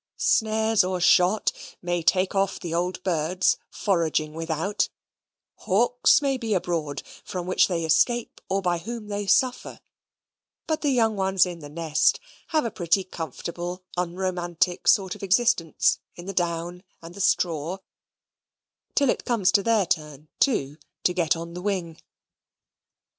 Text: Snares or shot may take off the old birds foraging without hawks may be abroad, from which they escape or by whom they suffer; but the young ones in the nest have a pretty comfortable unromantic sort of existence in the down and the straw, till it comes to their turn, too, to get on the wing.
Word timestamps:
Snares 0.17 0.83
or 0.83 0.99
shot 0.99 1.51
may 1.79 2.01
take 2.01 2.33
off 2.33 2.59
the 2.59 2.73
old 2.73 3.03
birds 3.03 3.57
foraging 3.69 4.33
without 4.33 4.89
hawks 5.57 6.23
may 6.23 6.37
be 6.37 6.55
abroad, 6.55 7.03
from 7.23 7.45
which 7.45 7.67
they 7.67 7.85
escape 7.85 8.41
or 8.49 8.63
by 8.63 8.79
whom 8.79 9.09
they 9.09 9.27
suffer; 9.27 9.79
but 10.65 10.81
the 10.81 10.89
young 10.89 11.15
ones 11.15 11.45
in 11.45 11.59
the 11.59 11.69
nest 11.69 12.19
have 12.47 12.65
a 12.65 12.71
pretty 12.71 13.03
comfortable 13.03 13.83
unromantic 13.95 14.87
sort 14.87 15.13
of 15.13 15.21
existence 15.21 15.99
in 16.15 16.25
the 16.25 16.33
down 16.33 16.81
and 17.03 17.13
the 17.13 17.21
straw, 17.21 17.77
till 18.95 19.07
it 19.11 19.23
comes 19.23 19.51
to 19.51 19.61
their 19.61 19.85
turn, 19.85 20.29
too, 20.39 20.77
to 21.03 21.13
get 21.13 21.35
on 21.35 21.53
the 21.53 21.61
wing. 21.61 21.99